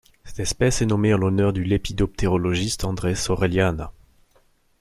[0.23, 3.93] Cette espèce est nommée en l'honneur du lépidoptérologiste Andrés Orellana.